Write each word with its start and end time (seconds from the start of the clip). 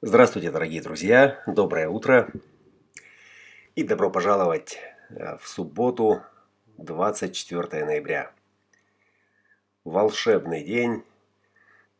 Здравствуйте, 0.00 0.52
дорогие 0.52 0.80
друзья! 0.80 1.42
Доброе 1.48 1.88
утро! 1.88 2.30
И 3.74 3.82
добро 3.82 4.12
пожаловать 4.12 4.78
э, 5.10 5.36
в 5.38 5.48
субботу, 5.48 6.22
24 6.76 7.84
ноября. 7.84 8.30
Волшебный 9.82 10.62
день 10.62 11.02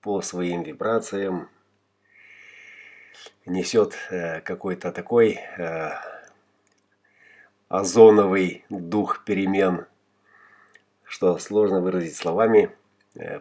по 0.01 0.23
своим 0.23 0.63
вибрациям 0.63 1.49
несет 3.47 3.97
э, 4.11 4.43
какой-то 4.43 4.93
такой 4.93 5.41
э, 5.59 5.91
озоновый 7.67 8.65
дух 8.69 9.25
перемен, 9.25 9.87
что 11.03 11.37
сложно 11.39 11.81
выразить 11.81 12.15
словами, 12.15 12.71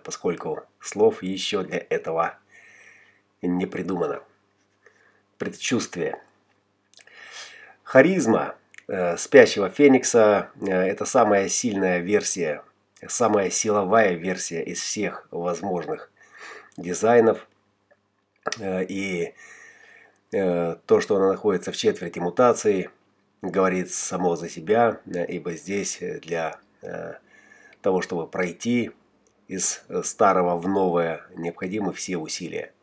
поскольку 0.04 0.64
слов 0.80 1.22
еще 1.22 1.62
для 1.62 1.86
этого 1.92 2.40
не 3.44 3.68
придумано 3.68 4.24
предчувствие. 5.38 6.22
Харизма 7.84 8.56
э, 8.88 9.18
спящего 9.18 9.70
феникса 9.70 10.52
э,– 10.60 10.66
это 10.70 11.06
самая 11.06 11.48
сильная 11.48 12.00
версия, 12.00 12.64
самая 13.08 13.50
силовая 13.50 14.14
версия 14.14 14.64
из 14.64 14.82
всех 14.82 15.28
возможных 15.32 16.12
дизайнов. 16.76 17.48
Э, 18.60 18.84
и 18.84 19.34
то, 20.30 21.00
что 21.00 21.16
она 21.16 21.30
находится 21.30 21.72
в 21.72 21.78
четверти 21.78 22.20
мутации, 22.20 22.90
говорит 23.42 23.94
само 23.94 24.36
за 24.36 24.50
себя, 24.50 25.00
ибо 25.06 25.54
здесь 25.54 26.00
для 26.22 26.60
того, 27.82 28.02
чтобы 28.02 28.28
пройти 28.28 28.92
из 29.48 29.86
старого 30.04 30.58
в 30.58 30.68
новое, 30.68 31.22
необходимы 31.34 31.94
все 31.94 32.18
усилия. 32.18 32.74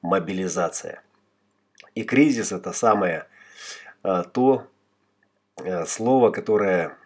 Мобилизация– 0.00 1.02
и 1.94 2.04
кризис 2.04 2.52
это 2.52 2.72
самое 2.72 3.26
э, 4.02 4.24
то 4.32 4.66
э, 5.62 5.84
слово, 5.84 6.30
которое 6.30 6.96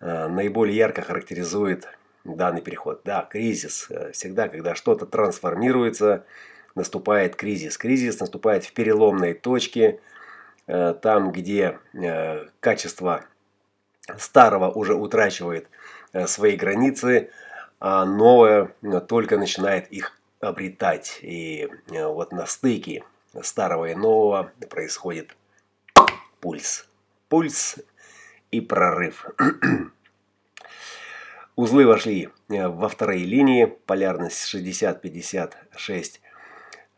э, 0.00 0.28
наиболее 0.28 0.76
ярко 0.76 1.02
характеризует 1.02 1.88
данный 2.24 2.60
переход. 2.60 3.02
Да, 3.04 3.22
кризис. 3.22 3.88
Всегда, 4.12 4.48
когда 4.48 4.74
что-то 4.74 5.06
трансформируется, 5.06 6.26
наступает 6.74 7.36
кризис. 7.36 7.78
Кризис 7.78 8.20
наступает 8.20 8.64
в 8.64 8.72
переломной 8.72 9.32
точке, 9.32 10.00
там, 10.66 11.30
где 11.30 11.78
качество 12.58 13.24
старого 14.18 14.68
уже 14.72 14.94
утрачивает 14.94 15.68
свои 16.26 16.56
границы, 16.56 17.30
а 17.78 18.04
новое 18.04 18.74
только 19.06 19.38
начинает 19.38 19.86
их 19.92 20.18
обретать. 20.40 21.18
И 21.22 21.68
э, 21.90 22.06
вот 22.06 22.32
на 22.32 22.46
стыке 22.46 23.04
старого 23.42 23.86
и 23.86 23.94
нового 23.94 24.52
происходит 24.70 25.36
пульс. 26.40 26.88
Пульс 27.28 27.76
и 28.50 28.60
прорыв. 28.60 29.26
Узлы 31.56 31.86
вошли 31.86 32.28
э, 32.48 32.68
во 32.68 32.88
вторые 32.88 33.24
линии. 33.24 33.64
Полярность 33.64 34.54
60-56. 34.54 36.20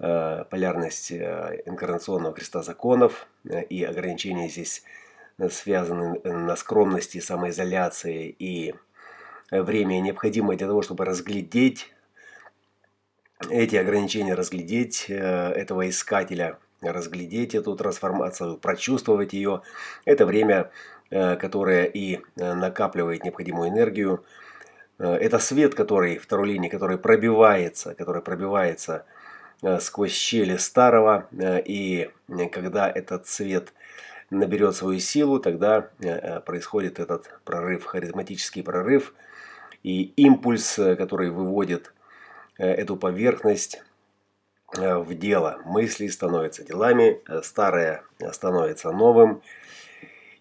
Э, 0.00 0.44
полярность 0.50 1.12
инкарнационного 1.12 2.34
креста 2.34 2.62
законов. 2.62 3.26
И 3.68 3.84
ограничения 3.84 4.48
здесь 4.48 4.82
связаны 5.50 6.20
на 6.24 6.56
скромности, 6.56 7.20
самоизоляции 7.20 8.34
и 8.38 8.74
время 9.50 10.00
необходимое 10.00 10.58
для 10.58 10.66
того, 10.66 10.82
чтобы 10.82 11.04
разглядеть 11.04 11.92
эти 13.50 13.76
ограничения 13.76 14.34
разглядеть, 14.34 15.06
э, 15.08 15.14
этого 15.14 15.88
искателя, 15.88 16.58
разглядеть 16.80 17.54
эту 17.54 17.76
трансформацию, 17.76 18.56
прочувствовать 18.56 19.32
ее. 19.32 19.62
Это 20.04 20.26
время, 20.26 20.70
э, 21.10 21.36
которое 21.36 21.84
и 21.84 22.20
э, 22.36 22.54
накапливает 22.54 23.24
необходимую 23.24 23.70
энергию. 23.70 24.24
Это 24.98 25.38
свет, 25.38 25.76
который, 25.76 26.18
второй 26.18 26.48
линии, 26.48 26.68
который 26.68 26.98
пробивается, 26.98 27.94
который 27.94 28.20
пробивается 28.20 29.04
сквозь 29.78 30.10
щели 30.10 30.56
старого. 30.56 31.28
И 31.64 32.10
когда 32.50 32.90
этот 32.90 33.28
свет 33.28 33.72
наберет 34.30 34.74
свою 34.74 34.98
силу, 34.98 35.38
тогда 35.38 35.90
происходит 36.44 36.98
этот 36.98 37.30
прорыв, 37.44 37.84
харизматический 37.84 38.64
прорыв. 38.64 39.14
И 39.84 40.12
импульс, 40.16 40.74
который 40.74 41.30
выводит 41.30 41.92
эту 42.64 42.96
поверхность 42.96 43.82
э, 44.76 44.96
в 44.96 45.14
дело. 45.14 45.60
Мысли 45.64 46.08
становятся 46.08 46.64
делами, 46.64 47.20
э, 47.28 47.42
старое 47.42 48.04
становится 48.32 48.90
новым. 48.90 49.42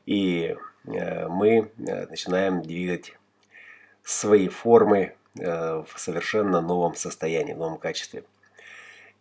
И 0.05 0.56
мы 0.85 1.69
начинаем 1.75 2.61
двигать 2.61 3.17
свои 4.03 4.47
формы 4.47 5.17
в 5.35 5.88
совершенно 5.97 6.61
новом 6.61 6.95
состоянии, 6.95 7.51
в 7.51 7.57
новом 7.57 7.77
качестве. 7.77 8.23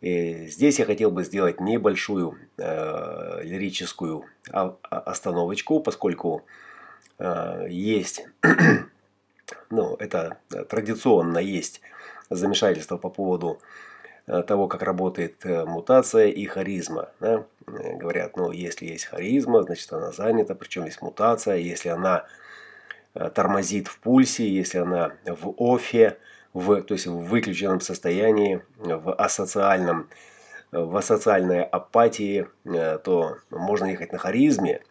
И 0.01 0.47
здесь 0.47 0.79
я 0.79 0.85
хотел 0.85 1.11
бы 1.11 1.25
сделать 1.25 1.61
небольшую 1.61 2.39
э, 2.59 3.41
лирическую 3.43 4.27
остановочку, 4.53 5.81
поскольку 5.81 6.45
э, 7.19 7.67
есть, 7.71 8.27
ну, 9.71 9.97
это 9.97 10.39
традиционно 10.69 11.39
есть 11.39 11.81
замешательство 12.31 12.97
по 12.97 13.11
поводу 13.11 13.59
э, 14.27 14.43
того, 14.43 14.69
как 14.69 14.83
работает 14.83 15.45
э, 15.45 15.65
мутация 15.65 16.29
и 16.29 16.45
харизма. 16.47 17.11
Да? 17.21 17.45
Э, 17.67 17.97
говорят, 17.97 18.37
ну, 18.37 18.51
если 18.51 18.87
есть 18.87 19.07
харизма, 19.07 19.63
значит 19.63 19.93
она 19.93 20.13
занята, 20.13 20.55
причем 20.55 20.85
есть 20.85 21.03
мутация. 21.03 21.57
Если 21.57 21.89
она 21.89 22.27
тормозит 23.35 23.89
в 23.89 23.99
пульсе, 24.01 24.47
если 24.47 24.77
она 24.77 25.13
в 25.25 25.55
офе, 25.57 26.19
в, 26.53 26.83
то 26.83 26.93
есть 26.93 27.07
в 27.07 27.17
выключенном 27.17 27.81
состоянии, 27.81 28.63
в 28.77 29.15
асоциальном, 29.15 30.11
в 30.71 30.95
асоциальной 30.95 31.63
апатии, 31.63 32.47
то 32.65 33.39
можно 33.49 33.87
ехать 33.87 34.13
на 34.13 34.19
харизме. 34.19 34.83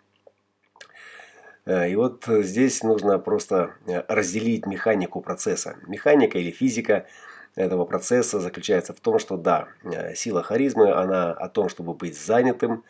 И 1.65 1.95
вот 1.95 2.25
здесь 2.27 2.83
нужно 2.83 3.17
просто 3.17 3.73
разделить 4.07 4.67
механику 4.67 5.21
процесса. 5.21 5.77
Механика 5.87 6.37
или 6.37 6.51
физика– 6.51 7.05
этого 7.55 7.85
процесса 7.85 8.39
заключается 8.39 8.93
в 8.93 8.99
том, 8.99 9.17
что 9.17 9.37
да, 9.37 9.69
э, 9.83 10.13
сила 10.13 10.43
харизмы, 10.43 10.91
она 10.91 11.31
о 11.31 11.47
том, 11.47 11.69
чтобы 11.69 11.93
быть 11.93 12.17
занятым. 12.17 12.83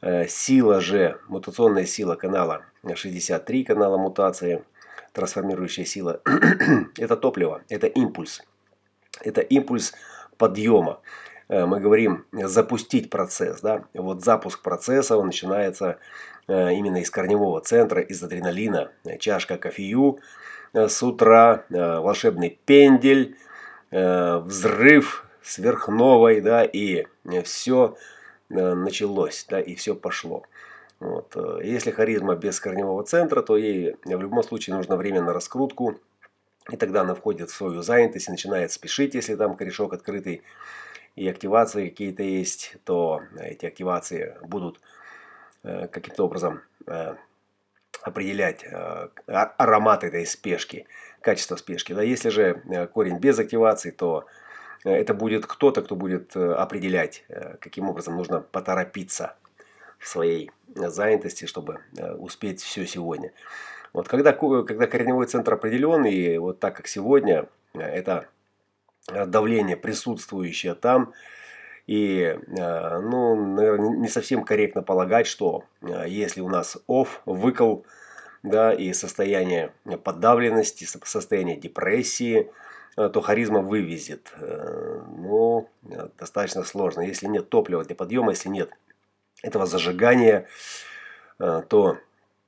Э, 0.00 0.26
сила 0.28 0.80
же, 0.80 1.18
мутационная 1.28 1.86
сила 1.86 2.14
канала 2.14 2.62
63, 2.94 3.64
канала 3.64 3.98
мутации, 3.98 4.64
трансформирующая 5.12 5.84
сила, 5.84 6.20
это 6.96 7.16
топливо, 7.16 7.62
это 7.68 7.88
импульс. 7.88 8.42
Это 9.22 9.40
импульс 9.40 9.92
подъема. 10.38 11.00
Э, 11.48 11.66
мы 11.66 11.80
говорим 11.80 12.24
запустить 12.32 13.10
процесс. 13.10 13.60
Да? 13.60 13.84
Вот 13.92 14.22
запуск 14.22 14.62
процесса, 14.62 15.16
он 15.16 15.26
начинается 15.26 15.98
именно 16.50 16.98
из 16.98 17.10
корневого 17.10 17.60
центра, 17.60 18.00
из 18.00 18.22
адреналина. 18.22 18.90
Чашка 19.20 19.56
кофею 19.56 20.18
с 20.72 21.02
утра, 21.02 21.64
волшебный 21.70 22.58
пендель, 22.64 23.36
Э, 23.90 24.38
взрыв 24.38 25.26
сверхновой, 25.42 26.40
да, 26.40 26.64
и 26.64 27.06
все 27.42 27.96
э, 28.48 28.74
началось, 28.74 29.44
да, 29.48 29.60
и 29.60 29.74
все 29.74 29.96
пошло. 29.96 30.44
Вот. 31.00 31.32
Э, 31.34 31.58
если 31.64 31.90
харизма 31.90 32.36
без 32.36 32.60
корневого 32.60 33.02
центра, 33.02 33.42
то 33.42 33.56
ей 33.56 33.96
в 34.04 34.20
любом 34.20 34.44
случае 34.44 34.76
нужно 34.76 34.96
время 34.96 35.22
на 35.22 35.32
раскрутку, 35.32 35.98
и 36.70 36.76
тогда 36.76 37.00
она 37.00 37.16
входит 37.16 37.50
в 37.50 37.56
свою 37.56 37.82
занятость 37.82 38.28
и 38.28 38.30
начинает 38.30 38.70
спешить, 38.70 39.14
если 39.14 39.34
там 39.34 39.56
корешок 39.56 39.92
открытый, 39.92 40.42
и 41.16 41.28
активации 41.28 41.88
какие-то 41.88 42.22
есть, 42.22 42.76
то 42.84 43.22
эти 43.40 43.66
активации 43.66 44.36
будут 44.42 44.80
каким-то 45.62 46.24
образом 46.24 46.62
определять 48.02 48.64
аромат 49.26 50.04
этой 50.04 50.26
спешки 50.26 50.86
качество 51.20 51.56
спешки. 51.56 51.92
Да, 51.92 52.02
если 52.02 52.30
же 52.30 52.62
э, 52.68 52.86
корень 52.86 53.18
без 53.18 53.38
активации, 53.38 53.90
то 53.90 54.26
э, 54.84 54.90
это 54.90 55.14
будет 55.14 55.46
кто-то, 55.46 55.82
кто 55.82 55.96
будет 55.96 56.34
э, 56.36 56.52
определять, 56.52 57.24
каким 57.60 57.88
образом 57.88 58.16
нужно 58.16 58.40
поторопиться 58.40 59.36
в 59.98 60.08
своей 60.08 60.50
занятости, 60.74 61.44
чтобы 61.44 61.80
успеть 62.18 62.62
все 62.62 62.86
сегодня. 62.86 63.32
Вот 63.92 64.08
когда, 64.08 64.32
когда 64.32 64.86
корневой 64.86 65.26
центр 65.26 65.54
определен, 65.54 66.06
и 66.06 66.38
вот 66.38 66.58
так 66.58 66.76
как 66.76 66.86
сегодня, 66.86 67.48
это 67.74 68.28
давление 69.06 69.76
присутствующее 69.76 70.74
там, 70.74 71.12
и, 71.90 72.38
ну, 72.46 73.34
наверное, 73.34 73.90
не 73.96 74.06
совсем 74.06 74.44
корректно 74.44 74.80
полагать, 74.80 75.26
что 75.26 75.64
если 76.06 76.40
у 76.40 76.48
нас 76.48 76.78
off, 76.86 77.08
выкол, 77.26 77.84
да, 78.44 78.72
и 78.72 78.92
состояние 78.92 79.72
подавленности, 80.04 80.84
состояние 80.84 81.56
депрессии, 81.56 82.48
то 82.94 83.20
харизма 83.20 83.60
вывезет. 83.60 84.32
Ну, 84.38 85.68
достаточно 86.16 86.62
сложно. 86.62 87.00
Если 87.00 87.26
нет 87.26 87.48
топлива 87.48 87.84
для 87.84 87.96
подъема, 87.96 88.30
если 88.30 88.50
нет 88.50 88.70
этого 89.42 89.66
зажигания, 89.66 90.46
то 91.38 91.98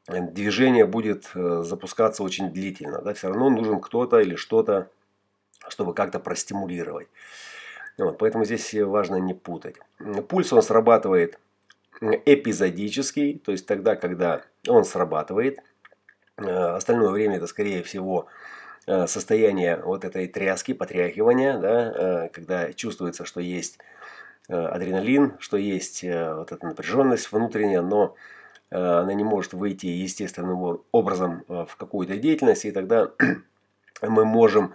движение 0.06 0.86
будет 0.86 1.32
запускаться 1.34 2.22
очень 2.22 2.52
длительно. 2.52 3.02
Да? 3.02 3.12
Все 3.12 3.26
равно 3.26 3.50
нужен 3.50 3.80
кто-то 3.80 4.20
или 4.20 4.36
что-то, 4.36 4.88
чтобы 5.66 5.94
как-то 5.94 6.20
простимулировать. 6.20 7.08
Вот, 7.98 8.18
поэтому 8.18 8.44
здесь 8.44 8.72
важно 8.74 9.16
не 9.16 9.34
путать. 9.34 9.76
Пульс 10.28 10.52
он 10.52 10.62
срабатывает 10.62 11.38
эпизодический, 12.00 13.38
то 13.38 13.52
есть 13.52 13.66
тогда, 13.66 13.96
когда 13.96 14.42
он 14.66 14.84
срабатывает. 14.84 15.60
Э, 16.36 16.76
остальное 16.76 17.10
время 17.10 17.36
это, 17.36 17.46
скорее 17.46 17.82
всего, 17.82 18.26
э, 18.86 19.06
состояние 19.06 19.76
вот 19.76 20.04
этой 20.04 20.26
тряски, 20.26 20.72
потряхивания, 20.72 21.58
да, 21.58 21.92
э, 21.94 22.28
когда 22.30 22.72
чувствуется, 22.72 23.24
что 23.24 23.40
есть 23.40 23.78
адреналин, 24.48 25.36
что 25.38 25.56
есть 25.56 26.02
вот 26.02 26.50
эта 26.50 26.66
напряженность 26.66 27.30
внутренняя, 27.30 27.80
но 27.80 28.16
она 28.70 29.14
не 29.14 29.22
может 29.22 29.54
выйти 29.54 29.86
естественным 29.86 30.82
образом 30.90 31.44
в 31.46 31.76
какую-то 31.78 32.16
деятельность, 32.16 32.64
и 32.64 32.72
тогда 32.72 33.12
мы 34.02 34.24
можем 34.24 34.74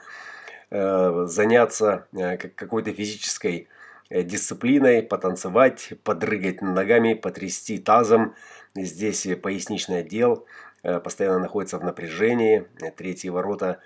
заняться 0.69 2.07
какой-то 2.55 2.91
физической 2.93 3.67
дисциплиной, 4.09 5.03
потанцевать, 5.03 5.93
подрыгать 6.03 6.61
ногами, 6.61 7.13
потрясти 7.13 7.77
тазом. 7.77 8.35
Здесь 8.75 9.27
поясничный 9.41 9.99
отдел 9.99 10.45
постоянно 10.81 11.39
находится 11.39 11.77
в 11.77 11.83
напряжении. 11.83 12.67
Третьи 12.95 13.29
ворота 13.29 13.79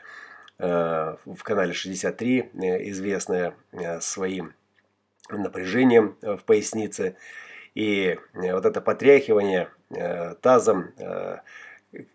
в 0.57 1.43
канале 1.43 1.73
63, 1.73 2.51
известная 2.53 3.55
своим 3.99 4.53
напряжением 5.29 6.17
в 6.21 6.39
пояснице. 6.45 7.15
И 7.73 8.19
вот 8.33 8.65
это 8.65 8.81
потряхивание 8.81 9.69
тазом, 10.41 10.93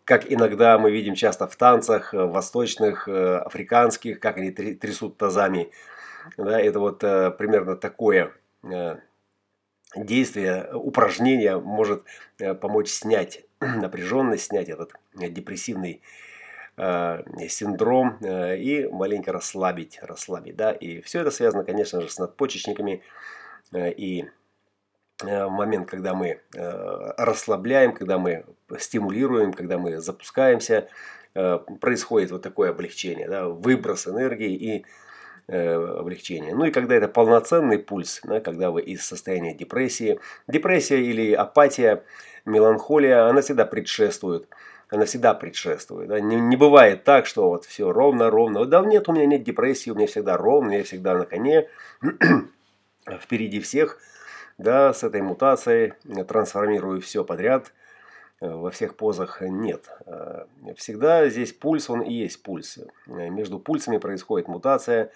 как 0.05 0.31
иногда 0.31 0.78
мы 0.78 0.90
видим 0.90 1.14
часто 1.14 1.46
в 1.46 1.56
танцах 1.56 2.12
восточных, 2.12 3.08
африканских, 3.08 4.20
как 4.20 4.38
они 4.38 4.50
трясут 4.50 5.17
тазами. 5.17 5.70
Да, 6.37 6.61
это 6.61 6.81
вот 6.81 7.05
э, 7.05 7.31
примерно 7.31 7.76
такое 7.76 8.32
э, 8.64 8.96
действие, 9.94 10.69
упражнение 10.73 11.58
может 11.58 12.05
э, 12.38 12.55
помочь 12.55 12.88
снять 12.88 13.44
напряженность, 13.61 14.46
снять 14.46 14.69
этот 14.69 14.93
депрессивный 15.14 16.02
э, 16.76 17.22
синдром 17.49 18.19
э, 18.20 18.58
и 18.58 18.88
маленько 18.88 19.32
расслабить, 19.32 19.99
расслабить, 20.02 20.56
да, 20.56 20.72
и 20.72 21.00
все 21.00 21.20
это 21.20 21.31
связано, 21.31 21.64
конечно 21.64 22.00
же, 22.00 22.08
с 22.08 22.19
надпочечниками 22.19 23.02
э, 23.72 23.93
и 23.93 24.29
момент, 25.23 25.89
когда 25.89 26.15
мы 26.15 26.41
расслабляем, 26.53 27.95
когда 27.95 28.19
мы 28.19 28.45
стимулируем, 28.79 29.53
когда 29.53 29.79
мы 29.79 29.99
запускаемся, 29.99 30.89
происходит 31.33 32.31
вот 32.31 32.43
такое 32.43 32.71
облегчение, 32.71 33.29
да, 33.29 33.49
выброс 33.49 34.07
энергии 34.09 34.55
и 34.55 34.87
Э, 35.49 35.77
облегчение. 36.01 36.57
Ну 36.57 36.65
и 36.65 36.73
когда 36.73 36.97
это 36.97 37.07
полноценный 37.07 37.79
пульс, 37.79 38.21
да, 38.25 38.41
когда 38.41 38.73
вы 38.73 38.83
из 38.83 39.07
состояния 39.07 39.55
депрессии, 39.55 40.19
депрессия 40.49 41.01
или 41.01 41.35
апатия, 41.35 42.03
меланхолия, 42.45 43.29
она 43.29 43.43
всегда 43.43 43.65
предшествует. 43.65 44.49
Она 44.89 45.05
всегда 45.05 45.35
предшествует. 45.35 46.09
Да. 46.09 46.19
Не, 46.19 46.35
не 46.41 46.57
бывает 46.57 47.05
так, 47.05 47.27
что 47.27 47.49
вот 47.49 47.65
все 47.65 47.93
ровно, 47.93 48.29
ровно. 48.29 48.65
Да 48.65 48.85
нет, 48.85 49.09
у 49.09 49.13
меня 49.13 49.27
нет 49.27 49.45
депрессии, 49.45 49.91
у 49.91 49.95
меня 49.95 50.09
всегда 50.09 50.37
ровно, 50.37 50.73
я 50.73 50.83
всегда 50.83 51.15
на 51.15 51.27
коне, 51.27 51.69
впереди 53.21 53.61
всех. 53.61 54.01
Да, 54.58 54.93
с 54.93 55.05
этой 55.05 55.20
мутацией 55.20 55.93
трансформирую 56.25 57.00
все 57.00 57.25
подряд 57.25 57.73
э, 58.41 58.49
во 58.49 58.70
всех 58.70 58.97
позах 58.97 59.43
нет. 59.43 59.91
Э, 60.06 60.47
всегда 60.76 61.29
здесь 61.29 61.53
пульс, 61.53 61.91
он 61.91 62.00
и 62.00 62.12
есть 62.12 62.43
пульс. 62.43 62.79
Между 63.06 63.58
пульсами 63.58 63.99
происходит 63.99 64.49
мутация. 64.49 65.12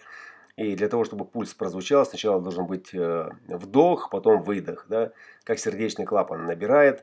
И 0.57 0.77
для 0.77 0.89
того, 0.89 1.05
чтобы 1.05 1.25
пульс 1.25 1.55
прозвучал, 1.55 2.05
сначала 2.05 2.39
должен 2.39 2.67
быть 2.67 2.93
э, 2.93 3.31
вдох, 3.49 4.11
потом 4.11 4.43
выдох. 4.43 4.85
Да? 4.91 5.13
Как 5.45 5.59
сердечный 5.59 6.05
клапан 6.05 6.45
набирает 6.45 7.03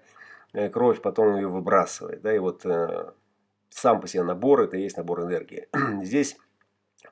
э, 0.53 0.69
кровь, 0.69 1.01
потом 1.01 1.37
ее 1.37 1.47
выбрасывает. 1.47 2.21
Да? 2.21 2.35
И 2.35 2.37
вот 2.37 2.67
э, 2.67 3.11
сам 3.69 3.99
по 3.99 4.07
себе 4.07 4.21
набор, 4.21 4.61
это 4.61 4.77
и 4.77 4.81
есть 4.81 4.97
набор 4.97 5.23
энергии. 5.23 5.67
Здесь 6.03 6.37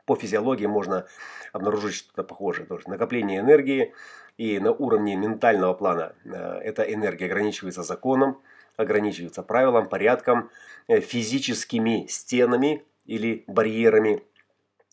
по 0.05 0.15
физиологии 0.15 0.65
можно 0.65 1.05
обнаружить 1.53 1.95
что-то 1.95 2.23
похожее. 2.23 2.65
Тоже 2.65 2.89
накопление 2.89 3.39
энергии 3.39 3.93
и 4.37 4.59
на 4.59 4.71
уровне 4.71 5.15
ментального 5.15 5.73
плана 5.73 6.13
эта 6.25 6.83
энергия 6.83 7.25
ограничивается 7.25 7.83
законом, 7.83 8.41
ограничивается 8.77 9.43
правилом, 9.43 9.87
порядком, 9.87 10.49
физическими 10.87 12.05
стенами 12.07 12.83
или 13.05 13.43
барьерами– 13.47 14.23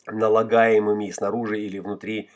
налагаемыми 0.06 1.10
снаружи 1.10 1.60
или 1.60 1.78
внутри, 1.78 2.30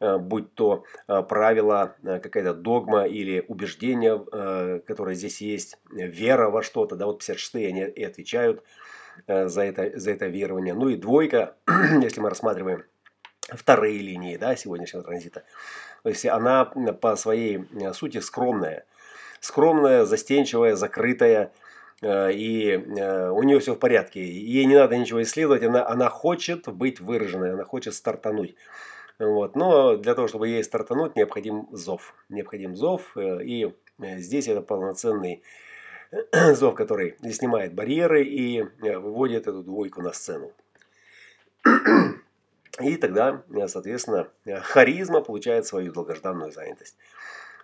э, 0.00 0.18
будь 0.18 0.54
то 0.54 0.84
э, 1.08 1.22
правило, 1.22 1.96
э, 2.02 2.20
какая-то 2.20 2.54
догма 2.54 3.06
или 3.06 3.44
убеждение, 3.48 4.18
которое 4.86 5.14
здесь 5.14 5.40
есть, 5.40 5.78
вера 5.90 6.50
во 6.50 6.62
что-то, 6.62 6.96
да, 6.96 7.06
вот 7.06 7.22
56-е 7.22 7.68
они 7.68 7.82
и 7.82 8.04
отвечают 8.04 8.62
за 9.26 9.62
это, 9.62 9.98
за 9.98 10.12
это 10.12 10.26
верование. 10.26 10.74
Ну 10.74 10.88
и 10.88 10.96
двойка, 10.96 11.56
если 12.00 12.20
мы 12.20 12.28
рассматриваем 12.28 12.84
вторые 13.48 13.98
линии 13.98 14.36
да, 14.36 14.56
сегодняшнего 14.56 15.02
транзита, 15.02 15.44
то 16.02 16.08
есть 16.08 16.24
она 16.26 16.64
по 16.64 17.16
своей 17.16 17.66
сути 17.92 18.18
скромная. 18.18 18.84
Скромная, 19.40 20.04
застенчивая, 20.04 20.76
закрытая, 20.76 21.52
Э, 22.02 22.32
и 22.32 22.70
э, 22.70 23.30
у 23.30 23.42
нее 23.42 23.60
все 23.60 23.74
в 23.74 23.78
порядке. 23.78 24.24
Ей 24.24 24.64
не 24.64 24.76
надо 24.76 24.96
ничего 24.96 25.22
исследовать, 25.22 25.62
она, 25.62 25.86
она 25.86 26.08
хочет 26.08 26.68
быть 26.68 27.00
выраженной, 27.00 27.52
она 27.52 27.64
хочет 27.64 27.94
стартануть. 27.94 28.54
Вот. 29.18 29.54
Но 29.54 29.96
для 29.96 30.14
того, 30.14 30.28
чтобы 30.28 30.48
ей 30.48 30.64
стартануть, 30.64 31.16
необходим 31.16 31.68
зов. 31.72 32.14
Необходим 32.28 32.74
зов, 32.74 33.16
э, 33.16 33.44
и 33.44 33.74
здесь 33.98 34.48
это 34.48 34.62
полноценный 34.62 35.42
зов, 36.54 36.74
который 36.74 37.16
снимает 37.32 37.74
барьеры 37.74 38.24
и 38.24 38.62
выводит 38.62 39.46
эту 39.46 39.62
двойку 39.62 40.02
на 40.02 40.12
сцену. 40.12 40.52
И 42.80 42.96
тогда, 42.96 43.42
соответственно, 43.66 44.28
харизма 44.62 45.20
получает 45.20 45.66
свою 45.66 45.92
долгожданную 45.92 46.50
занятость. 46.50 46.96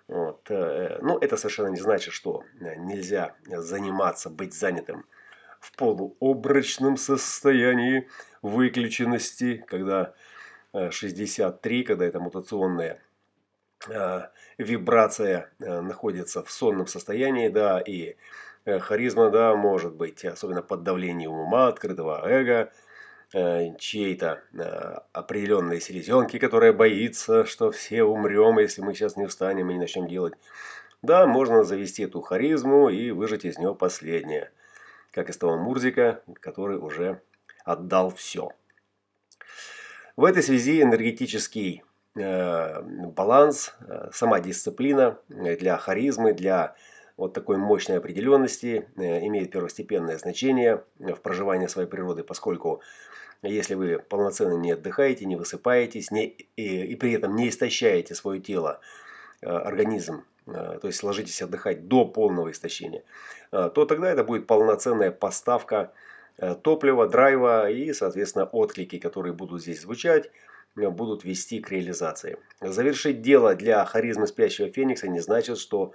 Вот. 0.08 0.50
Э, 0.50 0.98
ну, 1.02 1.18
это 1.18 1.36
совершенно 1.36 1.68
не 1.68 1.80
значит, 1.80 2.14
что 2.14 2.44
э, 2.60 2.76
нельзя 2.76 3.34
заниматься, 3.46 4.30
быть 4.30 4.54
занятым 4.54 5.04
в 5.60 5.74
полуобрачном 5.76 6.96
состоянии 6.96 8.08
выключенности, 8.42 9.64
когда 9.66 10.14
63, 10.72 11.80
э, 11.80 11.84
когда 11.84 12.04
эта 12.04 12.20
мутационная 12.20 13.02
вибрация 14.58 15.50
находится 15.58 16.42
в 16.42 16.50
сонном 16.50 16.86
состоянии, 16.86 17.48
да, 17.48 17.80
и 17.80 18.16
харизма, 18.64 19.30
да, 19.30 19.54
может 19.54 19.94
быть, 19.94 20.24
особенно 20.24 20.62
под 20.62 20.82
давлением 20.82 21.32
ума, 21.32 21.68
открытого 21.68 22.28
эго, 22.28 22.72
Э, 23.32 23.76
чьей-то 23.78 24.40
э, 24.54 24.98
определенной 25.12 25.80
селезенки, 25.80 26.38
которая 26.38 26.72
боится, 26.72 27.44
что 27.44 27.72
все 27.72 28.04
умрем, 28.04 28.58
если 28.60 28.82
мы 28.82 28.94
сейчас 28.94 29.16
не 29.16 29.26
встанем 29.26 29.68
и 29.68 29.74
не 29.74 29.80
начнем 29.80 30.06
делать. 30.06 30.34
Да, 31.02 31.26
можно 31.26 31.64
завести 31.64 32.04
эту 32.04 32.20
харизму 32.20 32.88
и 32.88 33.10
выжать 33.10 33.44
из 33.44 33.58
него 33.58 33.74
последнее. 33.74 34.52
Как 35.10 35.28
из 35.28 35.36
того 35.38 35.56
Мурзика, 35.56 36.22
который 36.40 36.78
уже 36.78 37.20
отдал 37.64 38.14
все. 38.14 38.52
В 40.16 40.24
этой 40.24 40.42
связи 40.44 40.80
энергетический 40.80 41.82
э, 41.82 41.85
баланс, 42.16 43.74
э, 43.80 44.08
сама 44.12 44.40
дисциплина 44.40 45.18
для 45.28 45.76
харизмы, 45.76 46.32
для 46.32 46.74
вот 47.16 47.32
такой 47.32 47.56
мощной 47.56 47.98
определенности 47.98 48.88
э, 48.96 49.26
имеет 49.26 49.50
первостепенное 49.50 50.18
значение 50.18 50.84
в 50.98 51.16
проживании 51.16 51.66
своей 51.66 51.88
природы, 51.88 52.24
поскольку 52.24 52.82
если 53.42 53.74
вы 53.74 53.98
полноценно 53.98 54.54
не 54.54 54.72
отдыхаете, 54.72 55.24
не 55.26 55.36
высыпаетесь 55.36 56.10
не, 56.10 56.26
и, 56.56 56.86
и 56.86 56.96
при 56.96 57.12
этом 57.12 57.36
не 57.36 57.48
истощаете 57.48 58.14
свое 58.14 58.40
тело, 58.40 58.80
э, 59.40 59.46
организм, 59.46 60.24
э, 60.46 60.78
то 60.80 60.86
есть 60.86 61.02
ложитесь 61.02 61.40
отдыхать 61.42 61.88
до 61.88 62.04
полного 62.06 62.50
истощения, 62.50 63.02
то 63.50 63.86
тогда 63.86 64.10
это 64.10 64.24
будет 64.24 64.48
полноценная 64.48 65.12
поставка 65.12 65.92
топлива, 66.62 67.08
драйва 67.08 67.70
и, 67.70 67.92
соответственно, 67.92 68.44
отклики, 68.44 68.98
которые 68.98 69.32
будут 69.32 69.62
здесь 69.62 69.80
звучать, 69.80 70.30
будут 70.76 71.24
вести 71.24 71.60
к 71.60 71.70
реализации. 71.70 72.38
Завершить 72.60 73.22
дело 73.22 73.54
для 73.54 73.84
харизмы 73.84 74.26
спящего 74.26 74.70
феникса 74.70 75.08
не 75.08 75.20
значит, 75.20 75.58
что 75.58 75.92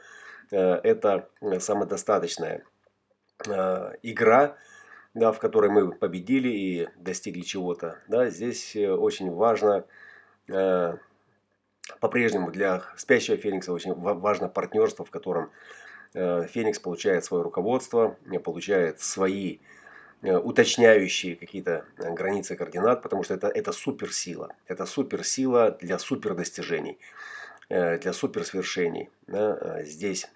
Э, 0.52 0.80
это 0.84 1.30
самодостаточная 1.60 2.64
э, 3.48 3.94
игра, 4.04 4.58
да, 5.14 5.32
в 5.32 5.40
которой 5.40 5.72
мы 5.72 5.92
победили 5.94 6.50
и 6.50 6.90
достигли 6.98 7.42
чего-то. 7.42 8.00
Да, 8.08 8.30
здесь 8.30 8.76
очень 8.76 9.32
важно 9.32 9.86
по-прежнему 12.00 12.52
для 12.52 12.84
спящего 12.98 13.38
Феникса 13.38 13.72
очень 13.72 13.94
важно 13.94 14.50
партнерство, 14.50 15.06
в 15.06 15.12
котором 15.12 15.52
Феникс 16.14 16.80
получает 16.80 17.24
свое 17.24 17.44
руководство, 17.44 18.18
получает 18.44 19.00
свои 19.00 19.60
Э, 19.60 19.81
уточняющие 20.22 21.36
какие-то 21.36 21.86
э, 21.98 22.14
границы 22.14 22.56
координат, 22.56 23.02
потому 23.02 23.24
что 23.24 23.34
это, 23.34 23.48
это 23.48 23.72
суперсила. 23.72 24.54
Это 24.68 24.86
суперсила 24.86 25.72
для 25.82 25.98
супердостижений, 25.98 27.00
э, 27.70 27.98
для 27.98 28.14
суперсвершений. 28.14 29.10
Да? 29.28 29.84
Здесь 29.84 30.30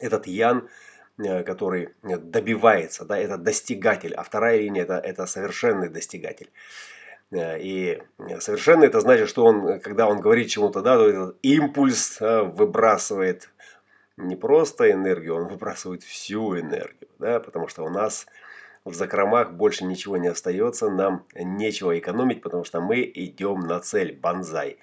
этот 0.00 0.26
Ян, 0.26 0.68
который 1.16 1.90
добивается, 2.02 3.04
да, 3.04 3.16
это 3.16 3.36
достигатель, 3.36 4.14
а 4.14 4.24
вторая 4.24 4.58
линия 4.58 4.82
это, 4.82 4.94
это 4.94 5.26
совершенный 5.26 5.88
достигатель. 5.88 6.50
И 7.32 8.02
совершенный 8.40 8.88
это 8.88 8.98
значит, 8.98 9.28
что 9.28 9.44
он, 9.44 9.78
когда 9.78 10.08
он 10.08 10.20
говорит 10.20 10.48
чему-то, 10.48 10.82
да, 10.82 10.96
то 10.96 11.08
этот 11.08 11.38
импульс 11.42 12.18
выбрасывает 12.20 13.48
не 14.16 14.34
просто 14.34 14.90
энергию, 14.90 15.36
он 15.36 15.46
выбрасывает 15.46 16.02
всю 16.02 16.58
энергию, 16.58 17.08
да, 17.20 17.38
потому 17.38 17.68
что 17.68 17.84
у 17.84 17.90
нас 17.90 18.26
в 18.84 18.94
закромах 18.94 19.52
больше 19.52 19.84
ничего 19.84 20.16
не 20.16 20.28
остается, 20.28 20.90
нам 20.90 21.26
нечего 21.34 21.98
экономить, 21.98 22.42
потому 22.42 22.64
что 22.64 22.80
мы 22.80 23.10
идем 23.14 23.60
на 23.60 23.80
цель 23.80 24.18
банзай. 24.18 24.78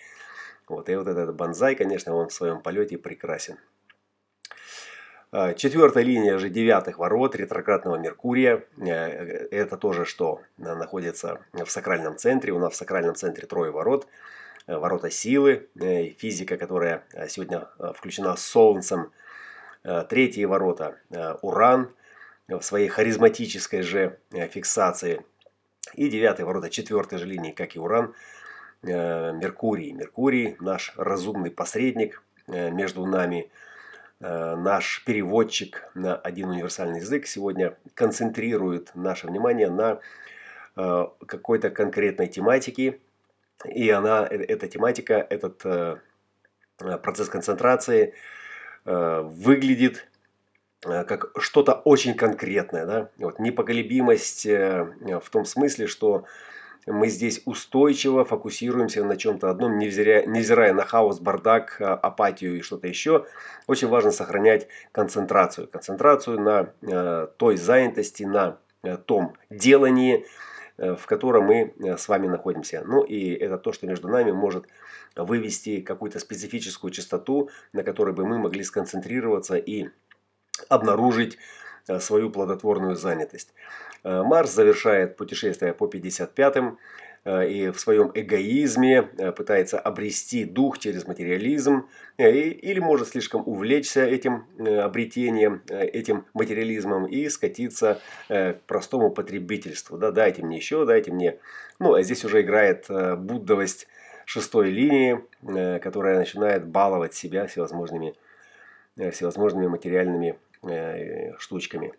Вот, 0.68 0.90
и 0.90 0.96
вот 0.96 1.08
этот 1.08 1.36
банзай, 1.36 1.76
конечно, 1.76 2.16
он 2.16 2.30
в 2.30 2.34
своем 2.34 2.62
полете 2.62 2.98
прекрасен. 2.98 3.58
А, 5.34 5.54
четвертая 5.54 6.04
линия 6.04 6.38
же 6.38 6.50
девятых 6.50 6.98
ворот 7.00 7.38
ретроградного 7.38 7.96
Меркурия. 7.96 8.66
Э, 8.78 9.48
это 9.52 9.78
тоже 9.78 10.04
что 10.04 10.42
находится 10.58 11.40
в 11.54 11.68
сакральном 11.68 12.18
центре. 12.18 12.52
У 12.52 12.60
нас 12.60 12.74
в 12.74 12.76
сакральном 12.76 13.16
центре 13.16 13.48
трое 13.48 13.72
ворот. 13.72 14.08
Э, 14.68 14.78
ворота 14.78 15.10
силы, 15.10 15.70
э, 15.80 16.10
физика, 16.10 16.58
которая 16.58 17.06
сегодня 17.30 17.70
включена 17.96 18.36
Солнцем. 18.36 19.12
Третьи 20.10 20.44
ворота 20.46 21.00
Уран, 21.42 21.90
в 22.60 22.66
своей 22.66 22.88
харизматической 22.88 23.82
же 23.82 24.20
э, 24.32 24.48
фиксации. 24.48 25.24
И 25.96 26.10
девятый 26.10 26.46
ворота 26.46 26.70
четвертой 26.70 27.18
же 27.18 27.26
линии, 27.26 27.52
как 27.52 27.76
и 27.76 27.80
Уран, 27.80 28.14
э, 28.84 29.32
Меркурий. 29.34 29.92
Меркурий 29.94 30.56
наш 30.60 30.94
разумный 30.96 31.52
посредник 31.52 32.24
э, 32.48 32.72
между 32.72 33.06
нами, 33.06 33.50
наш 34.24 35.04
переводчик 35.04 35.90
на 35.96 36.16
один 36.16 36.50
универсальный 36.50 37.00
язык 37.00 37.26
сегодня 37.26 37.76
концентрирует 37.96 38.92
наше 38.94 39.26
внимание 39.26 39.72
на 39.72 40.00
какой-то 40.76 41.72
конкретной 41.72 42.28
тематике. 42.28 43.00
И 43.66 43.90
она, 43.90 44.28
эта 44.30 44.68
тематика, 44.68 45.16
этот 45.28 45.66
процесс 46.78 47.30
концентрации 47.30 48.14
выглядит 48.86 50.06
Э, 50.06 50.11
как 50.82 51.32
что-то 51.40 51.74
очень 51.74 52.16
конкретное. 52.16 52.86
Да? 52.86 53.10
Вот 53.18 53.40
непоколебимость 53.40 54.46
э, 54.46 55.20
в 55.24 55.30
том 55.30 55.46
смысле, 55.46 55.88
что 55.88 56.26
мы 56.88 57.10
здесь 57.10 57.44
устойчиво 57.46 58.26
фокусируемся 58.26 59.04
на 59.04 59.16
чем-то 59.16 59.52
одном, 59.52 59.78
невзирая, 59.78 60.26
невзирая 60.26 60.74
на 60.74 60.84
хаос, 60.84 61.20
бардак, 61.20 61.78
апатию 61.80 62.58
и 62.58 62.62
что-то 62.62 62.88
еще. 62.88 63.28
Очень 63.68 63.88
важно 63.88 64.12
сохранять 64.12 64.68
концентрацию. 64.92 65.68
Концентрацию 65.68 66.40
на 66.40 66.74
э, 66.82 67.28
той 67.38 67.58
занятости, 67.58 68.24
на 68.24 68.58
том 69.06 69.36
делании, 69.52 70.26
в 70.78 71.06
котором 71.06 71.44
мы 71.44 71.76
с 71.80 72.08
вами 72.08 72.26
находимся. 72.26 72.84
Ну 72.84 73.04
и 73.04 73.32
это 73.32 73.60
то, 73.60 73.74
что 73.74 73.86
между 73.86 74.08
нами 74.08 74.32
может 74.32 74.66
вывести 75.16 75.82
какую-то 75.82 76.18
специфическую 76.18 76.90
частоту, 76.90 77.52
на 77.74 77.84
которой 77.84 78.16
бы 78.16 78.26
мы 78.26 78.40
могли 78.40 78.64
сконцентрироваться 78.64 79.56
и 79.56 79.90
обнаружить 80.70 81.38
э, 81.88 82.00
свою 82.00 82.30
плодотворную 82.30 82.96
занятость. 82.96 83.54
Э, 84.04 84.24
Марс 84.24 84.54
завершает 84.54 85.18
путешествие 85.18 85.74
по 85.74 85.86
55-м 85.86 86.78
э, 87.26 87.50
и 87.50 87.70
в 87.70 87.80
своем 87.80 88.12
эгоизме 88.14 89.04
пытается 89.36 89.80
обрести 89.80 90.46
дух 90.46 90.80
через 90.80 91.08
материализм 91.08 91.88
или 92.18 92.80
может 92.80 93.10
слишком 93.10 93.44
увлечься 93.48 94.04
этим 94.04 94.46
обретением, 94.60 95.62
этим 95.68 96.26
материализмом 96.34 97.06
и 97.06 97.30
скатиться 97.30 98.00
к 98.28 98.60
простому 98.68 99.12
потребительству. 99.12 99.98
Да, 99.98 100.12
дайте 100.12 100.44
мне 100.44 100.58
еще, 100.58 100.86
дайте 100.86 101.12
мне. 101.12 101.38
Ну, 101.80 101.96
а 101.96 102.04
здесь 102.04 102.24
уже 102.26 102.42
играет 102.42 102.86
буддовость 102.90 103.88
шестой 104.26 104.70
линии, 104.70 105.20
которая 105.80 106.20
начинает 106.20 106.66
баловать 106.68 107.14
себя 107.16 107.48
всевозможными, 107.48 108.16
всевозможными 109.10 109.68
материальными 109.68 110.38
Э, 110.64 111.34
штучками. 111.40 111.92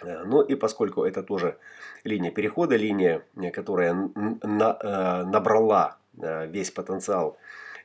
Э, 0.00 0.22
ну 0.24 0.42
и 0.42 0.54
поскольку 0.54 1.02
это 1.02 1.24
тоже 1.24 1.58
линия 2.04 2.30
перехода, 2.30 2.76
линия, 2.76 3.24
э, 3.34 3.50
которая 3.50 4.10
на, 4.14 5.24
набрала 5.24 5.96
весь 6.12 6.70
потенциал 6.70 7.36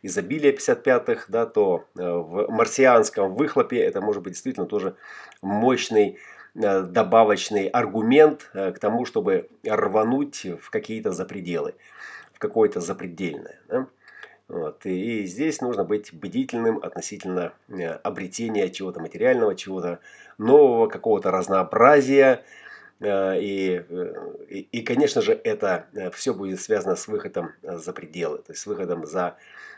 изобилия 0.04 0.52
55-х, 0.52 1.26
да, 1.30 1.48
то 1.48 1.86
в 1.96 2.52
марсианском 2.52 3.34
выхлопе 3.34 3.78
это 3.78 4.02
может 4.02 4.22
быть 4.22 4.34
действительно 4.34 4.68
тоже 4.68 4.96
мощный 5.42 6.20
добавочный 6.54 7.68
аргумент 7.68 8.50
к 8.54 8.78
тому, 8.80 9.06
чтобы 9.06 9.50
рвануть 9.64 10.46
в 10.46 10.70
какие-то 10.70 11.12
запределы, 11.12 11.76
в 12.34 12.40
какое-то 12.40 12.80
запредельное. 12.80 13.60
Да? 13.68 13.88
Вот. 14.48 14.86
И 14.86 15.26
здесь 15.26 15.60
нужно 15.62 15.84
быть 15.84 16.14
бдительным 16.14 16.78
относительно 16.78 17.54
э, 17.68 17.88
обретения 17.88 18.70
чего-то 18.70 19.00
материального, 19.00 19.56
чего-то 19.56 20.00
нового, 20.38 20.88
какого-то 20.88 21.32
разнообразия. 21.32 22.44
Э, 23.00 23.40
и, 23.40 23.84
э, 23.90 24.14
и, 24.50 24.60
и, 24.60 24.82
конечно 24.84 25.22
же, 25.22 25.34
это 25.44 25.88
все 26.14 26.34
будет 26.34 26.62
связано 26.62 26.96
с 26.96 27.08
выходом 27.08 27.54
за 27.64 27.92
пределы, 27.92 28.38
то 28.38 28.52
есть 28.52 28.62
с 28.62 28.66
выходом 28.68 29.06
за... 29.06 29.36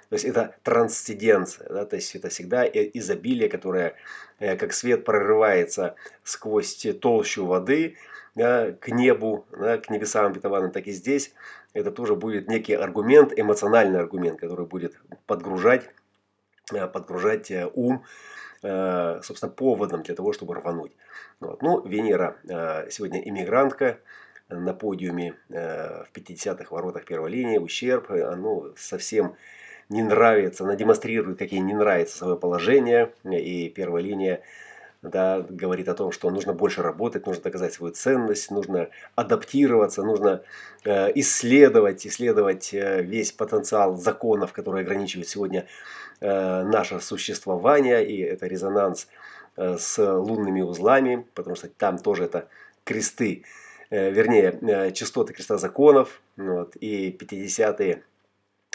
То 0.10 0.14
есть 0.14 0.26
это 0.26 0.56
трансценденция, 0.64 1.68
да, 1.70 1.86
то 1.86 1.98
есть 1.98 2.16
это 2.16 2.30
всегда 2.30 2.66
изобилие, 2.66 3.50
которое 3.50 3.96
как 4.40 4.72
свет 4.72 5.04
прорывается 5.04 5.96
сквозь 6.24 6.88
толщу 7.02 7.46
воды 7.46 7.98
да, 8.38 8.72
к 8.72 8.90
небу, 8.90 9.46
да, 9.52 9.80
к 9.80 9.90
небесам 9.90 10.28
обетованным, 10.28 10.72
так 10.72 10.88
и 10.88 10.92
здесь 10.92 11.34
это 11.74 11.92
тоже 11.92 12.16
будет 12.16 12.48
некий 12.48 12.74
аргумент, 12.74 13.34
эмоциональный 13.36 14.00
аргумент, 14.00 14.40
который 14.40 14.66
будет 14.66 15.00
подгружать, 15.26 15.90
э, 16.74 16.88
подгружать 16.88 17.52
э, 17.52 17.70
ум, 17.74 18.04
э, 18.64 19.22
собственно, 19.24 19.52
поводом 19.52 20.04
для 20.04 20.16
того, 20.16 20.34
чтобы 20.34 20.56
рвануть. 20.56 20.96
Вот. 21.40 21.62
Ну, 21.62 21.86
Венера 21.86 22.38
сегодня 22.90 23.20
иммигрантка 23.22 24.00
на 24.50 24.74
подиуме 24.74 25.36
в 25.50 26.08
50-х 26.14 26.74
воротах 26.74 27.06
первой 27.06 27.30
линии, 27.30 27.58
ущерб, 27.58 28.10
ну, 28.10 28.74
совсем 28.78 29.36
не 29.90 30.04
нравится, 30.04 30.64
она 30.64 30.76
демонстрирует, 30.76 31.38
какие 31.38 31.60
не 31.60 31.74
нравится 31.74 32.18
свое 32.18 32.38
положение, 32.38 33.14
и 33.24 33.70
первая 33.70 34.02
линия 34.02 34.42
да, 35.01 35.46
говорит 35.48 35.89
о 35.89 35.94
том, 35.94 36.12
что 36.12 36.30
нужно 36.30 36.54
больше 36.54 36.82
работать, 36.82 37.25
нужно 37.25 37.44
доказать 37.44 37.74
свою 37.74 37.94
ценность, 37.94 38.51
нужно 38.51 38.89
адаптироваться, 39.16 40.04
нужно 40.04 40.42
э, 40.84 41.12
исследовать, 41.16 42.06
исследовать 42.08 42.74
э, 42.74 43.04
весь 43.04 43.32
потенциал 43.32 43.96
законов, 43.96 44.54
которые 44.54 44.82
ограничивают 44.82 45.27
сегодня 45.27 45.68
э, 46.20 46.63
наше 46.63 47.00
существование, 47.00 48.06
и 48.06 48.22
это 48.22 48.48
резонанс 48.48 49.08
э, 49.56 49.77
с 49.77 49.98
лунными 50.00 50.62
узлами, 50.62 51.27
потому 51.36 51.56
что 51.56 51.68
там 51.70 52.00
тоже 52.00 52.25
это 52.25 52.48
кресты, 52.84 53.44
э, 53.92 54.10
вернее, 54.10 54.58
э, 54.62 54.92
частоты 54.92 55.34
креста 55.34 55.58
законов, 55.58 56.22
вот, 56.38 56.75
и 56.75 57.12
50-е 57.12 58.04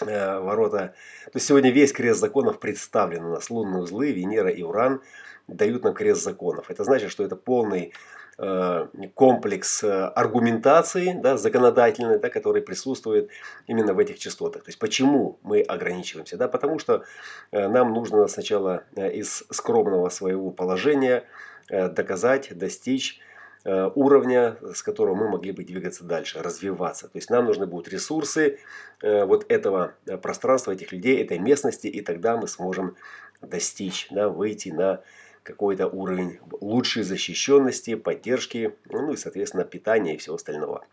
э, 0.05 0.39
ворота. 0.39 0.93
То 1.25 1.35
есть 1.35 1.47
сегодня 1.47 1.69
весь 1.69 1.91
крест 1.91 2.21
законов 2.21 2.59
представлен 2.59 3.25
у 3.25 3.29
нас. 3.31 3.49
Лунные 3.49 3.81
узлы, 3.81 4.13
Венера 4.13 4.49
и 4.49 4.63
Уран– 4.63 5.01
дают 5.47 5.83
нам 5.83 5.93
крест 5.93 6.23
законов. 6.23 6.69
Это 6.69 6.83
значит, 6.83 7.11
что 7.11 7.23
это 7.23 7.35
полный 7.35 7.93
э, 8.37 8.87
комплекс 9.13 9.83
э, 9.83 9.87
аргументации 9.87 11.13
да, 11.13 11.37
законодательной, 11.37 12.19
да, 12.19 12.29
который 12.29 12.61
присутствует 12.61 13.29
именно 13.67 13.93
в 13.93 13.99
этих 13.99 14.19
частотах. 14.19 14.63
То 14.63 14.69
есть 14.69 14.79
почему 14.79 15.39
мы 15.43 15.61
ограничиваемся? 15.61 16.37
Да? 16.37 16.47
Потому 16.47 16.79
что 16.79 17.03
э, 17.51 17.67
нам 17.67 17.93
нужно 17.93 18.27
сначала 18.27 18.83
из 18.95 19.43
скромного 19.49 20.09
своего 20.09 20.51
положения 20.51 21.25
доказать, 21.69 22.55
достичь 22.57 23.21
уровня, 23.65 24.57
с 24.73 24.83
которого 24.83 25.15
мы 25.15 25.29
могли 25.29 25.53
бы 25.53 25.63
двигаться 25.63 26.03
дальше, 26.03 26.41
развиваться. 26.41 27.07
То 27.07 27.17
есть 27.17 27.29
нам 27.29 27.45
нужны 27.45 27.65
будут 27.65 27.87
ресурсы 27.87 28.59
вот 29.01 29.45
этого 29.47 29.93
пространства, 30.21 30.73
этих 30.73 30.91
людей, 30.91 31.23
этой 31.23 31.39
местности, 31.39 31.87
и 31.87 32.01
тогда 32.01 32.35
мы 32.35 32.49
сможем 32.49 32.97
достичь, 33.41 34.07
да, 34.11 34.27
выйти 34.27 34.69
на 34.69 35.01
какой-то 35.43 35.87
уровень 35.87 36.39
лучшей 36.61 37.03
защищенности, 37.03 37.95
поддержки, 37.95 38.75
ну 38.89 39.13
и, 39.13 39.17
соответственно, 39.17 39.63
питания 39.63 40.15
и 40.15 40.17
всего 40.17 40.35
остального. 40.35 40.85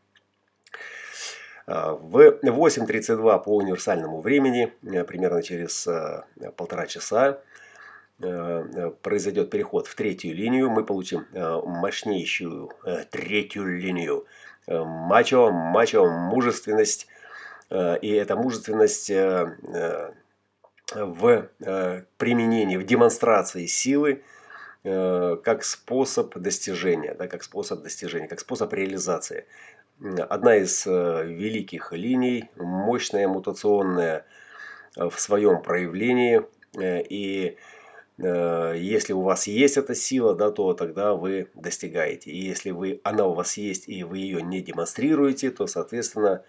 В 1.67 2.41
8.32 2.43 3.45
по 3.45 3.57
универсальному 3.57 4.21
времени, 4.21 4.73
примерно 5.05 5.43
через 5.43 5.87
полтора 6.57 6.87
часа, 6.87 7.41
произойдет 8.19 9.51
переход 9.51 9.87
в 9.87 9.95
третью 9.95 10.35
линию. 10.35 10.69
Мы 10.69 10.85
получим 10.85 11.27
мощнейшую 11.33 12.73
третью 13.11 13.79
линию 13.79 14.27
мачо, 14.67 15.53
мачо, 15.53 16.07
мужественность. 16.07 17.07
И 17.73 18.11
эта 18.11 18.35
мужественность 18.35 19.13
в 20.95 21.49
э, 21.61 22.03
применении, 22.17 22.77
в 22.77 22.85
демонстрации 22.85 23.67
силы 23.67 24.11
э, 24.13 24.40
как 24.83 25.63
способ 25.63 26.37
достижения, 26.39 27.15
да, 27.15 27.29
как 27.29 27.43
способ 27.43 27.83
достижения, 27.83 28.29
как 28.29 28.41
способ 28.41 28.73
реализации. 28.73 29.47
Одна 30.31 30.57
из 30.57 30.87
э, 30.87 31.27
великих 31.27 31.93
линий, 31.93 32.49
мощная, 32.57 33.29
мутационная 33.29 34.25
в 34.97 35.13
своем 35.19 35.61
проявлении. 35.63 36.43
И 36.79 37.59
если 38.19 39.13
у 39.13 39.23
вас 39.23 39.47
есть 39.47 39.77
эта 39.77 39.95
сила, 39.95 40.35
да, 40.35 40.51
то 40.51 40.75
тогда 40.75 41.15
вы 41.15 41.49
достигаете. 41.55 42.31
И 42.31 42.39
если 42.39 42.71
вы, 42.71 43.01
она 43.03 43.27
у 43.27 43.35
вас 43.35 43.57
есть 43.57 43.89
и 43.89 44.05
вы 44.05 44.19
ее 44.19 44.43
не 44.43 44.61
демонстрируете, 44.61 45.51
то, 45.51 45.67
соответственно, 45.67 46.45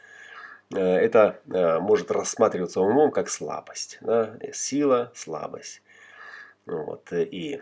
Э, 0.73 0.79
это 0.79 1.39
э, 1.51 1.79
может 1.79 2.11
рассматриваться 2.11 2.81
умом 2.81 3.11
как 3.11 3.29
слабость. 3.29 3.97
Да? 4.01 4.37
Сила, 4.53 5.11
слабость. 5.15 5.81
Вот. 6.65 7.11
И 7.11 7.55
э, 7.55 7.61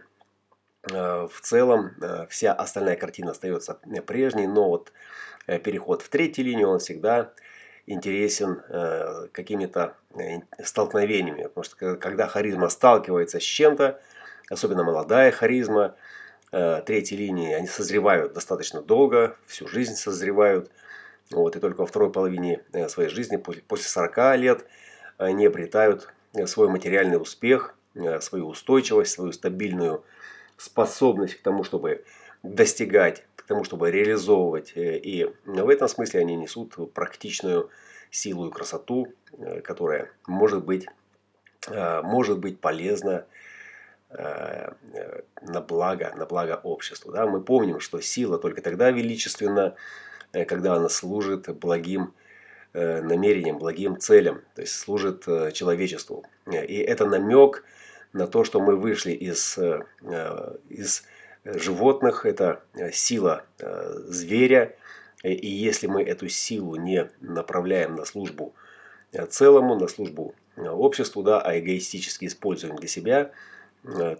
в 0.92 1.42
целом 1.42 1.92
вся 2.30 2.54
остальная 2.54 2.96
картина 2.96 3.32
остается 3.32 3.80
прежней, 4.06 4.48
но 4.48 4.70
вот 4.70 4.92
переход 5.46 6.02
в 6.02 6.10
третью 6.10 6.46
линию, 6.46 6.70
он 6.70 6.80
всегда 6.80 7.34
интересен 7.86 8.62
какими-то 9.32 9.96
столкновениями. 10.64 11.44
Потому 11.44 11.64
что 11.64 11.96
когда 11.96 12.28
харизма 12.28 12.70
сталкивается 12.70 13.40
с 13.40 13.44
чем-то, 13.44 14.00
особенно 14.50 14.84
молодая 14.84 15.32
харизма, 15.32 15.96
третьей 16.52 17.18
линии, 17.18 17.54
они 17.54 17.68
созревают 17.68 18.34
достаточно 18.34 18.82
долго, 18.82 19.36
всю 19.48 19.68
жизнь 19.68 19.96
созревают– 19.96 20.70
вот, 21.32 21.56
и 21.56 21.60
только 21.60 21.82
во 21.82 21.86
второй 21.86 22.12
половине 22.12 22.64
э, 22.74 22.90
своей 22.90 23.10
жизни, 23.10 23.38
после 23.38 23.86
40 23.86 24.38
лет, 24.38 24.66
они 25.18 25.46
обретают 25.46 26.12
э, 26.34 26.48
свой 26.48 26.70
материальный 26.70 27.22
успех, 27.22 27.76
э, 27.94 28.20
свою 28.20 28.48
устойчивость, 28.48 29.12
свою 29.12 29.32
стабильную 29.32 30.04
способность 30.60 31.36
к 31.36 31.42
тому, 31.42 31.64
чтобы 31.64 32.04
достигать, 32.44 33.26
к 33.36 33.44
тому, 33.44 33.64
чтобы 33.64 33.92
реализовывать. 33.92 34.74
И 34.76 35.28
в 35.46 35.70
этом 35.70 35.88
смысле 35.88 36.22
они 36.22 36.36
несут 36.36 36.94
практичную 36.94 37.70
силу 38.12 38.48
и 38.48 38.52
красоту, 38.52 39.08
которая 39.64 40.12
может 40.28 40.66
быть, 40.66 40.88
может 41.68 42.40
быть 42.40 42.60
полезна 42.60 43.26
на 44.10 45.62
благо, 45.68 46.14
на 46.16 46.26
благо 46.26 46.60
обществу. 46.64 47.12
Да? 47.12 47.28
Мы 47.28 47.42
помним, 47.42 47.80
что 47.80 48.02
сила 48.02 48.40
только 48.40 48.62
тогда 48.62 48.90
величественна, 48.90 49.76
Э, 50.34 50.46
когда 50.46 50.76
она 50.76 50.90
служит 50.90 51.50
благим 51.58 52.14
э, 52.74 53.02
намерениям, 53.02 53.58
благим 53.58 53.98
целям, 53.98 54.42
то 54.56 54.62
есть 54.62 54.76
служит 54.76 55.28
э, 55.28 55.52
человечеству. 55.52 56.26
И 56.52 56.78
это 56.78 57.06
намек 57.06 57.64
на 58.14 58.28
то, 58.28 58.44
что 58.44 58.60
мы 58.60 58.76
вышли 58.76 59.12
из, 59.12 59.58
из 60.70 61.04
животных, 61.44 62.26
это 62.26 62.64
сила 62.92 63.44
зверя, 63.60 64.76
и 65.24 65.48
если 65.48 65.88
мы 65.88 66.04
эту 66.04 66.28
силу 66.30 66.76
не 66.76 67.10
направляем 67.22 67.96
на 67.96 68.06
службу 68.06 68.56
целому, 69.30 69.76
на 69.76 69.88
службу 69.88 70.34
обществу, 70.58 71.24
да, 71.24 71.42
а 71.42 71.58
эгоистически 71.60 72.26
используем 72.26 72.76
для 72.78 72.88
себя, 72.88 73.32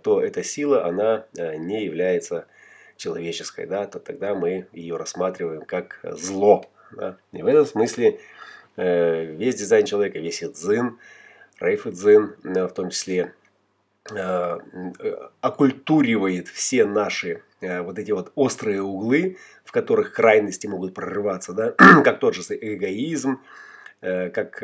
то 0.04 0.22
эта 0.22 0.44
сила, 0.44 0.86
она 0.86 1.26
не 1.34 1.84
является 1.84 2.48
человеческой, 3.00 3.66
да, 3.66 3.88
то 3.88 4.00
тогда 4.00 4.36
мы 4.36 4.68
ее 4.74 4.98
рассматриваем 4.98 5.64
как 5.66 6.00
зло. 6.04 6.66
Да. 6.92 7.18
И 7.32 7.42
в 7.42 7.48
этом 7.48 7.66
смысле 7.66 8.20
э, 8.76 9.26
весь 9.26 9.56
дизайн 9.56 9.86
человека, 9.86 10.20
весь 10.20 10.42
дзин, 10.42 11.00
рейф 11.60 11.86
дзин 11.86 12.36
э, 12.44 12.68
в 12.68 12.74
том 12.74 12.90
числе, 12.90 13.34
э, 14.12 14.58
оккультуривает 15.42 16.48
все 16.48 16.86
наши 16.86 17.44
вот 17.62 18.00
эти 18.00 18.12
вот 18.12 18.32
острые 18.36 18.82
углы, 18.82 19.38
в 19.66 19.74
которых 19.74 20.14
крайности 20.14 20.66
могут 20.66 20.94
прорываться, 20.94 21.52
да, 21.52 21.72
как 22.06 22.20
тот 22.20 22.34
же 22.34 22.42
эгоизм, 22.50 23.42
как 24.00 24.64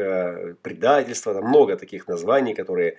предательство, 0.62 1.34
там 1.34 1.50
много 1.50 1.76
таких 1.76 2.08
названий, 2.08 2.54
которые 2.54 2.98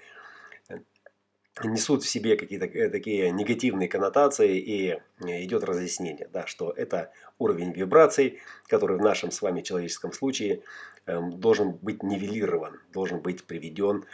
несут 1.64 2.03
в 2.03 2.09
себе 2.09 2.37
какие-то 2.37 2.66
э, 2.66 2.90
такие 2.90 3.31
негативные 3.31 3.88
коннотации 3.88 4.59
и 4.59 4.90
э, 4.90 5.44
идет 5.44 5.64
разъяснение, 5.64 6.29
да, 6.33 6.46
что 6.46 6.70
это 6.70 7.12
уровень 7.38 7.72
вибраций, 7.72 8.40
который 8.68 8.99
в 8.99 9.03
нашем 9.03 9.31
с 9.31 9.40
вами 9.40 9.62
человеческом 9.62 10.12
случае 10.12 10.62
эм, 11.07 11.40
должен 11.40 11.72
быть 11.72 12.03
нивелирован, 12.03 12.81
должен 12.92 13.20
быть 13.20 13.44
приведен 13.44 14.05
э, 14.05 14.07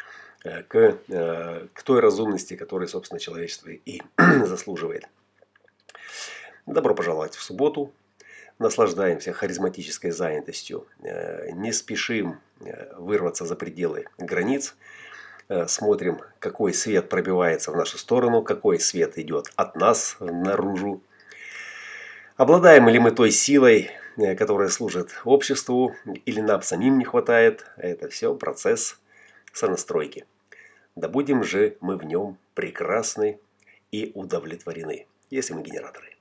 к, 0.43 0.99
к 1.73 1.83
той 1.83 2.01
разумности, 2.01 2.57
которую, 2.57 2.89
собственно, 2.89 3.21
человечество 3.21 3.71
и 3.71 4.03
заслуживает. 4.19 5.09
Добро 6.67 6.95
пожаловать 6.95 7.35
в 7.35 7.43
субботу. 7.43 7.93
Наслаждаемся 8.59 9.33
харизматической 9.33 10.11
занятостью. 10.11 10.87
Не 11.53 11.73
спешим 11.73 12.41
вырваться 12.97 13.45
за 13.45 13.57
пределы 13.57 14.07
границ– 14.19 14.75
Э, 15.49 15.67
смотрим, 15.69 16.21
какой 16.39 16.73
свет 16.73 17.11
пробивается 17.11 17.73
в 17.73 17.77
нашу 17.77 17.99
сторону, 17.99 18.43
какой 18.43 18.81
свет 18.81 19.19
идет 19.19 19.53
от 19.55 19.77
нас 19.77 20.17
наружу. 20.21 21.03
Обладаем 22.37 22.89
ли 22.89 22.99
мы 22.99 23.11
той 23.11 23.31
силой, 23.31 23.91
э, 24.17 24.35
которая 24.35 24.69
служит 24.69 25.11
обществу, 25.25 25.95
или 26.25 26.41
нам 26.41 26.63
самим 26.63 26.99
не 26.99 27.05
хватает, 27.05 27.67
это 27.77 28.09
все 28.09 28.35
процесс 28.35 28.99
сонастройки. 29.53 30.25
Да 30.95 31.09
будем 31.09 31.43
же 31.43 31.77
мы 31.81 31.97
в 31.97 32.05
нем 32.05 32.39
прекрасны 32.55 33.39
и 33.91 34.13
удовлетворены, 34.15 35.07
если 35.31 35.55
мы 35.55 35.63
генераторы. 35.63 36.12